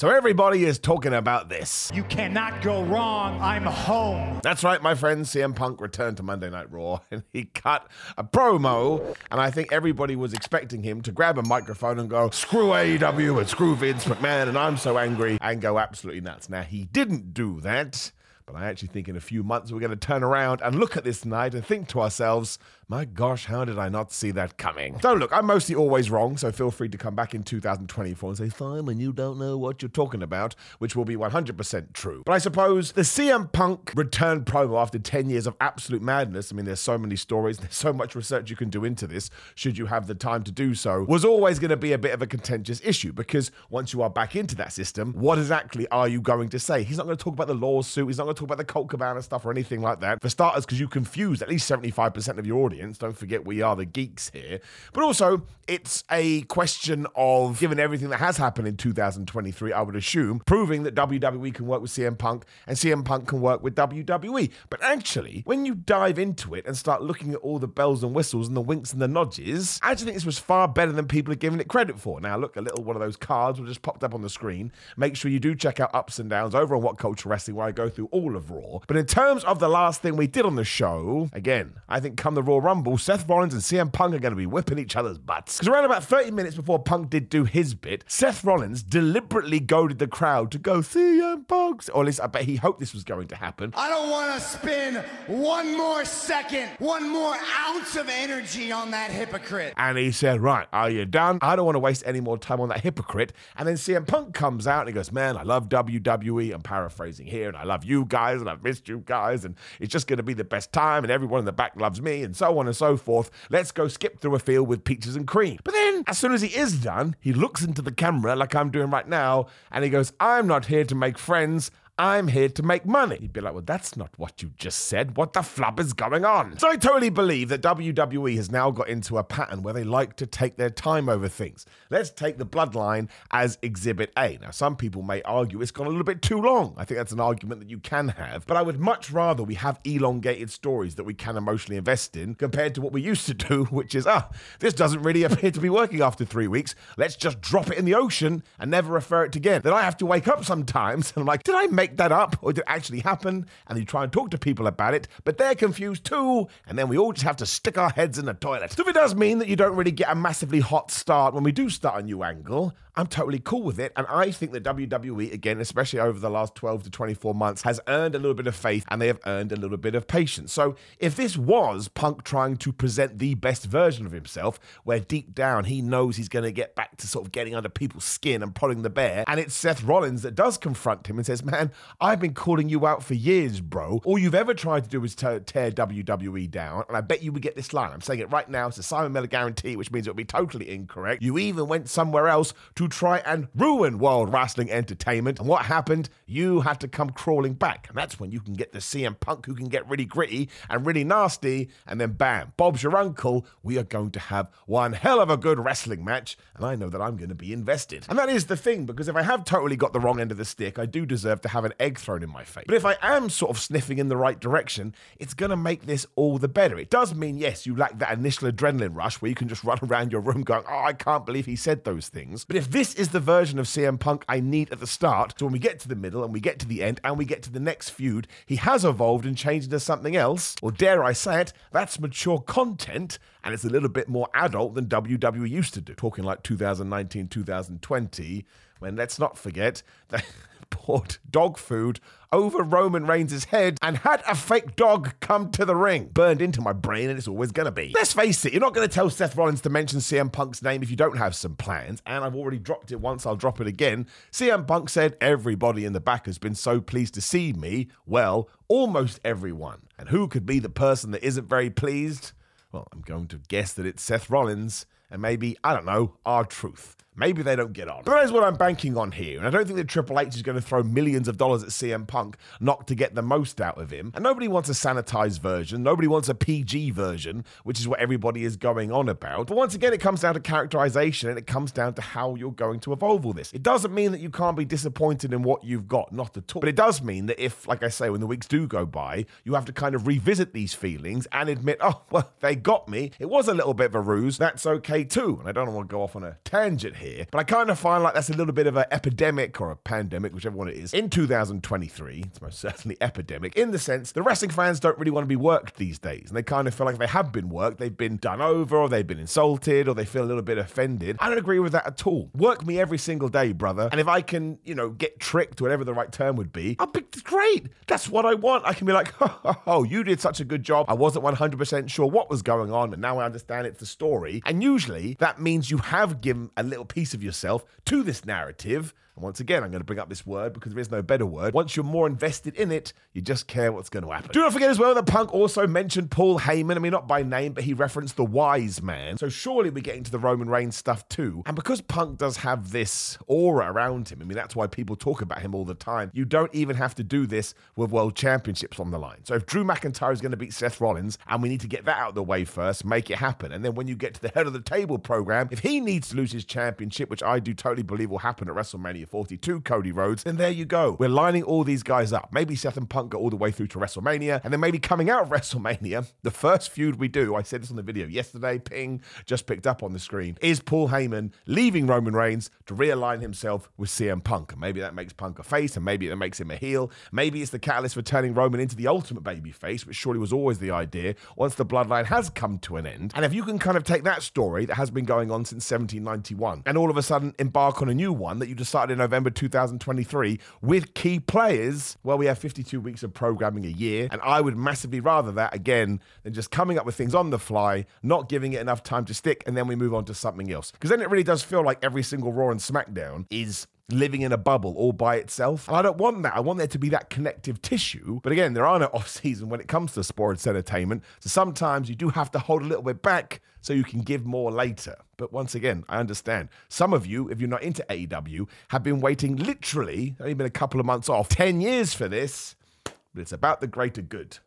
[0.00, 1.90] So everybody is talking about this.
[1.92, 3.40] You cannot go wrong.
[3.42, 4.38] I'm home.
[4.44, 5.24] That's right, my friend.
[5.24, 9.16] CM Punk returned to Monday Night Raw and he cut a promo.
[9.32, 13.40] And I think everybody was expecting him to grab a microphone and go, screw AEW
[13.40, 16.48] and screw Vince McMahon and I'm so angry and go absolutely nuts.
[16.48, 18.12] Now, he didn't do that.
[18.50, 20.96] But I actually think in a few months we're going to turn around and look
[20.96, 22.58] at this night and think to ourselves,
[22.90, 24.98] my gosh, how did I not see that coming?
[25.00, 28.38] So look, I'm mostly always wrong, so feel free to come back in 2024 and
[28.38, 32.22] say, Simon, you don't know what you're talking about, which will be 100% true.
[32.24, 36.56] But I suppose the CM Punk return promo after 10 years of absolute madness, I
[36.56, 39.76] mean, there's so many stories, there's so much research you can do into this, should
[39.76, 42.22] you have the time to do so, was always going to be a bit of
[42.22, 46.22] a contentious issue because once you are back into that system, what exactly are you
[46.22, 46.84] going to say?
[46.84, 48.64] He's not going to talk about the lawsuit, he's not going to talk about the
[48.64, 50.22] Colt Cabana stuff or anything like that.
[50.22, 52.98] For starters, because you confuse at least 75% of your audience audience.
[52.98, 54.60] Don't forget, we are the geeks here.
[54.92, 59.96] But also, it's a question of, given everything that has happened in 2023, I would
[59.96, 63.74] assume, proving that WWE can work with CM Punk and CM Punk can work with
[63.74, 64.50] WWE.
[64.70, 68.14] But actually, when you dive into it and start looking at all the bells and
[68.14, 71.06] whistles and the winks and the nodges, I actually think this was far better than
[71.06, 72.20] people are giving it credit for.
[72.20, 74.72] Now, look, a little one of those cards will just popped up on the screen.
[74.96, 77.66] Make sure you do check out Ups and Downs over on What Culture Wrestling, where
[77.66, 78.80] I go through all of Raw.
[78.86, 82.16] But in terms of the last thing we did on the show, again, I think
[82.16, 84.96] come the Royal Rumble, Seth Rollins and CM Punk are going to be whipping each
[84.96, 85.58] other's butts.
[85.58, 89.98] Because around about 30 minutes before Punk did do his bit, Seth Rollins deliberately goaded
[89.98, 91.84] the crowd to go CM Punk.
[91.92, 93.72] Or at least I bet he hoped this was going to happen.
[93.76, 99.10] I don't want to spend one more second, one more ounce of energy on that
[99.10, 99.74] hypocrite.
[99.76, 101.38] And he said, Right, are you done?
[101.42, 103.32] I don't want to waste any more time on that hypocrite.
[103.56, 106.52] And then CM Punk comes out and he goes, Man, I love WWE.
[106.54, 109.92] I'm paraphrasing here, and I love you guys, and I've missed you guys, and it's
[109.92, 112.36] just going to be the best time, and everyone in the back loves me, and
[112.36, 113.30] so on and so forth.
[113.50, 115.58] Let's go skip through a field with peaches and cream.
[115.64, 118.70] But then, as soon as he is done, he looks into the camera like I'm
[118.70, 121.70] doing right now, and he goes, I'm not here to make friends.
[122.00, 123.16] I'm here to make money.
[123.16, 125.16] He'd be like, well, that's not what you just said.
[125.16, 126.56] What the flub is going on?
[126.58, 130.14] So I totally believe that WWE has now got into a pattern where they like
[130.16, 131.66] to take their time over things.
[131.90, 134.38] Let's take the bloodline as exhibit A.
[134.40, 136.72] Now, some people may argue it's gone a little bit too long.
[136.76, 138.46] I think that's an argument that you can have.
[138.46, 142.36] But I would much rather we have elongated stories that we can emotionally invest in
[142.36, 144.30] compared to what we used to do, which is, ah,
[144.60, 146.76] this doesn't really appear to be working after three weeks.
[146.96, 149.62] Let's just drop it in the ocean and never refer it again.
[149.64, 152.12] Then I have to wake up sometimes and I'm like, did I make make that
[152.12, 153.46] up or did it actually happen?
[153.66, 156.48] And you try and talk to people about it, but they're confused too.
[156.66, 158.72] And then we all just have to stick our heads in the toilet.
[158.72, 161.44] So if it does mean that you don't really get a massively hot start when
[161.44, 163.92] we do start a new angle, I'm totally cool with it.
[163.96, 167.80] And I think that WWE, again, especially over the last 12 to 24 months, has
[167.86, 170.52] earned a little bit of faith and they have earned a little bit of patience.
[170.52, 175.32] So if this was Punk trying to present the best version of himself, where deep
[175.32, 178.42] down he knows he's going to get back to sort of getting under people's skin
[178.42, 181.70] and prodding the bear, and it's Seth Rollins that does confront him and says, Man,
[182.00, 184.00] I've been calling you out for years, bro.
[184.04, 187.42] All you've ever tried to do is tear WWE down, and I bet you would
[187.42, 187.90] get this line.
[187.92, 188.68] I'm saying it right now.
[188.68, 191.22] It's a Simon Miller guarantee, which means it would be totally incorrect.
[191.22, 195.38] You even went somewhere else to try and ruin World Wrestling Entertainment.
[195.38, 196.08] And what happened?
[196.26, 197.86] You had to come crawling back.
[197.88, 200.86] And that's when you can get the CM Punk who can get really gritty and
[200.86, 201.68] really nasty.
[201.86, 203.46] And then bam, Bob's your uncle.
[203.62, 206.36] We are going to have one hell of a good wrestling match.
[206.54, 208.06] And I know that I'm going to be invested.
[208.08, 210.38] And that is the thing, because if I have totally got the wrong end of
[210.38, 212.64] the stick, I do deserve to have an egg thrown in my face.
[212.66, 215.86] But if I am sort of sniffing in the right direction, it's going to make
[215.86, 216.78] this all the better.
[216.78, 219.78] It does mean, yes, you lack that initial adrenaline rush where you can just run
[219.82, 222.44] around your room going, oh, I can't believe he said those things.
[222.44, 225.34] But if this is the version of CM Punk I need at the start.
[225.38, 227.24] So when we get to the middle and we get to the end and we
[227.24, 230.56] get to the next feud, he has evolved and changed into something else.
[230.62, 234.74] Or dare I say it, that's mature content and it's a little bit more adult
[234.74, 235.94] than WWE used to do.
[235.94, 238.44] Talking like 2019, 2020,
[238.78, 240.20] when let's not forget they
[240.70, 242.00] poured dog food
[242.30, 246.10] over Roman Reigns' head and had a fake dog come to the ring.
[246.12, 247.92] Burned into my brain, and it's always gonna be.
[247.94, 250.90] Let's face it, you're not gonna tell Seth Rollins to mention CM Punk's name if
[250.90, 254.06] you don't have some plans, and I've already dropped it once, I'll drop it again.
[254.30, 257.88] CM Punk said, Everybody in the back has been so pleased to see me.
[258.06, 259.82] Well, almost everyone.
[259.98, 262.32] And who could be the person that isn't very pleased?
[262.70, 266.96] Well, I'm going to guess that it's Seth Rollins and maybe, I don't know, R-Truth.
[267.18, 268.02] Maybe they don't get on.
[268.04, 269.38] But that is what I'm banking on here.
[269.38, 271.70] And I don't think that Triple H is going to throw millions of dollars at
[271.70, 274.12] CM Punk not to get the most out of him.
[274.14, 275.82] And nobody wants a sanitized version.
[275.82, 279.48] Nobody wants a PG version, which is what everybody is going on about.
[279.48, 282.52] But once again, it comes down to characterization and it comes down to how you're
[282.52, 283.52] going to evolve all this.
[283.52, 286.60] It doesn't mean that you can't be disappointed in what you've got, not at all.
[286.60, 289.26] But it does mean that if, like I say, when the weeks do go by,
[289.42, 293.10] you have to kind of revisit these feelings and admit, oh, well, they got me.
[293.18, 294.38] It was a little bit of a ruse.
[294.38, 295.38] That's okay too.
[295.40, 297.70] And I don't want to go off on a tangent here here, but I kind
[297.70, 300.68] of find like that's a little bit of an epidemic or a pandemic, whichever one
[300.68, 302.24] it is, in 2023.
[302.26, 305.36] It's most certainly epidemic in the sense the wrestling fans don't really want to be
[305.36, 306.26] worked these days.
[306.28, 308.76] And they kind of feel like if they have been worked, they've been done over,
[308.76, 311.16] or they've been insulted, or they feel a little bit offended.
[311.20, 312.30] I don't agree with that at all.
[312.34, 313.88] Work me every single day, brother.
[313.90, 316.86] And if I can, you know, get tricked, whatever the right term would be, I'll
[316.86, 317.68] be great.
[317.86, 318.64] That's what I want.
[318.66, 319.12] I can be like,
[319.66, 320.86] oh, you did such a good job.
[320.88, 324.42] I wasn't 100% sure what was going on, but now I understand it's the story.
[324.46, 328.92] And usually that means you have given a little piece of yourself to this narrative
[329.18, 331.26] and once again, I'm going to bring up this word because there is no better
[331.26, 331.52] word.
[331.52, 334.30] Once you're more invested in it, you just care what's going to happen.
[334.30, 336.76] Do not forget as well that Punk also mentioned Paul Heyman.
[336.76, 339.18] I mean, not by name, but he referenced the wise man.
[339.18, 341.42] So surely we're getting to the Roman Reigns stuff too.
[341.46, 345.20] And because Punk does have this aura around him, I mean, that's why people talk
[345.20, 346.12] about him all the time.
[346.14, 349.24] You don't even have to do this with world championships on the line.
[349.24, 351.86] So if Drew McIntyre is going to beat Seth Rollins, and we need to get
[351.86, 353.50] that out of the way first, make it happen.
[353.50, 356.10] And then when you get to the head of the table program, if he needs
[356.10, 359.92] to lose his championship, which I do totally believe will happen at WrestleMania 42 Cody
[359.92, 360.96] Rhodes, And there you go.
[360.98, 362.28] We're lining all these guys up.
[362.32, 365.10] Maybe Seth and Punk go all the way through to WrestleMania, and then maybe coming
[365.10, 368.58] out of WrestleMania, the first feud we do, I said this on the video yesterday,
[368.58, 373.20] ping, just picked up on the screen, is Paul Heyman leaving Roman Reigns to realign
[373.20, 374.52] himself with CM Punk.
[374.52, 376.90] And maybe that makes Punk a face, and maybe that makes him a heel.
[377.12, 380.32] Maybe it's the catalyst for turning Roman into the ultimate baby face, which surely was
[380.32, 383.12] always the idea once the bloodline has come to an end.
[383.14, 385.70] And if you can kind of take that story that has been going on since
[385.70, 389.30] 1791 and all of a sudden embark on a new one that you decided November
[389.30, 394.08] 2023 with key players, well, we have 52 weeks of programming a year.
[394.10, 397.38] And I would massively rather that again than just coming up with things on the
[397.38, 400.52] fly, not giving it enough time to stick, and then we move on to something
[400.52, 400.70] else.
[400.72, 404.32] Because then it really does feel like every single Raw and SmackDown is living in
[404.32, 405.66] a bubble all by itself.
[405.68, 406.36] And I don't want that.
[406.36, 408.20] I want there to be that connective tissue.
[408.22, 411.02] But again, there are no off season when it comes to sports entertainment.
[411.20, 414.24] So sometimes you do have to hold a little bit back so you can give
[414.24, 414.96] more later.
[415.16, 416.48] But once again, I understand.
[416.68, 420.50] Some of you, if you're not into AEW, have been waiting literally, only been a
[420.50, 422.56] couple of months off, 10 years for this.
[422.84, 424.38] But it's about the greater good.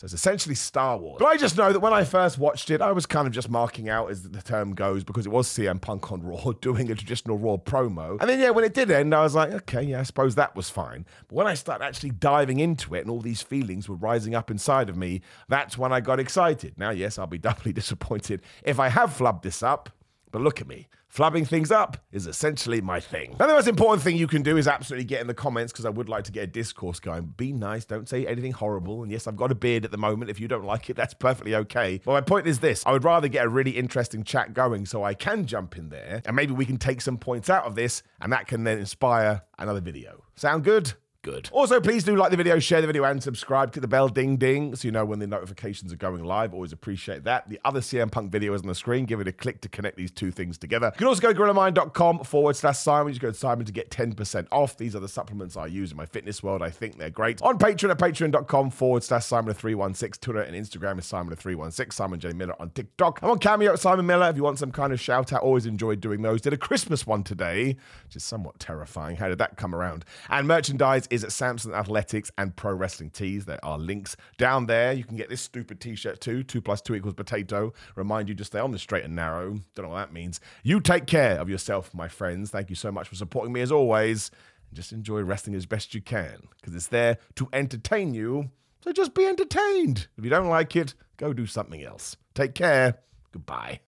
[0.00, 1.16] So it's essentially Star Wars.
[1.18, 3.50] But I just know that when I first watched it, I was kind of just
[3.50, 6.94] marking out, as the term goes, because it was CM Punk on Raw doing a
[6.94, 8.18] traditional Raw promo.
[8.18, 10.56] And then, yeah, when it did end, I was like, okay, yeah, I suppose that
[10.56, 11.04] was fine.
[11.28, 14.50] But when I started actually diving into it and all these feelings were rising up
[14.50, 16.78] inside of me, that's when I got excited.
[16.78, 19.90] Now, yes, I'll be doubly disappointed if I have flubbed this up,
[20.30, 20.88] but look at me.
[21.12, 23.34] Flubbing things up is essentially my thing.
[23.40, 25.84] Now, the most important thing you can do is absolutely get in the comments because
[25.84, 27.34] I would like to get a discourse going.
[27.36, 29.02] Be nice, don't say anything horrible.
[29.02, 30.30] And yes, I've got a beard at the moment.
[30.30, 32.00] If you don't like it, that's perfectly okay.
[32.04, 35.02] But my point is this I would rather get a really interesting chat going so
[35.02, 38.04] I can jump in there and maybe we can take some points out of this
[38.20, 40.22] and that can then inspire another video.
[40.36, 40.94] Sound good?
[41.22, 41.50] Good.
[41.52, 43.72] Also, please do like the video, share the video, and subscribe.
[43.72, 46.54] Click the bell ding ding so you know when the notifications are going live.
[46.54, 47.46] Always appreciate that.
[47.46, 49.04] The other CM Punk video is on the screen.
[49.04, 50.86] Give it a click to connect these two things together.
[50.94, 53.08] You can also go to gorillamind.com forward slash Simon.
[53.08, 54.78] You just go to Simon to get 10% off.
[54.78, 56.62] These are the supplements I use in my fitness world.
[56.62, 57.42] I think they're great.
[57.42, 60.20] On Patreon at patreon.com forward slash Simon316.
[60.22, 61.92] Twitter and Instagram is Simon316.
[61.92, 62.32] Simon J.
[62.32, 63.20] Miller on TikTok.
[63.22, 65.42] I'm on Cameo at Simon Miller if you want some kind of shout out.
[65.42, 66.40] Always enjoyed doing those.
[66.40, 67.76] Did a Christmas one today,
[68.06, 69.16] which is somewhat terrifying.
[69.16, 70.06] How did that come around?
[70.30, 73.44] And merchandise is at Samson Athletics and Pro Wrestling Tees.
[73.44, 74.92] There are links down there.
[74.92, 76.42] You can get this stupid t shirt too.
[76.42, 77.72] Two plus two equals potato.
[77.96, 79.60] Remind you to stay on the straight and narrow.
[79.74, 80.40] Don't know what that means.
[80.62, 82.50] You take care of yourself, my friends.
[82.50, 84.30] Thank you so much for supporting me as always.
[84.68, 88.50] And just enjoy wrestling as best you can because it's there to entertain you.
[88.82, 90.08] So just be entertained.
[90.16, 92.16] If you don't like it, go do something else.
[92.34, 92.98] Take care.
[93.32, 93.78] Goodbye.